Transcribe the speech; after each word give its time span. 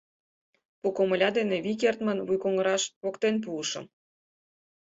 Пу 0.79 0.87
комыля 0.97 1.29
дене 1.37 1.57
вий 1.65 1.77
кертмын 1.81 2.19
вуйкоҥгыраж 2.27 2.83
воктен 3.03 3.35
пуышым. 3.43 3.85